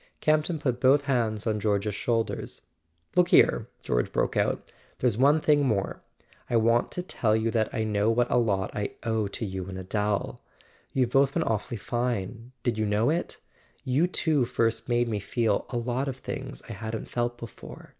[0.19, 2.63] Campton put both hands on George's shoulders.
[3.15, 6.01] "Look here," George broke out, "there's one thing more.
[6.49, 9.67] I want to tell you that I know what a lot I owe to you
[9.69, 10.41] and Adele.
[10.91, 13.37] You've both been awfully fine: did you know it?
[13.83, 17.89] You two first made me feel a lot of things I hadn't felt before.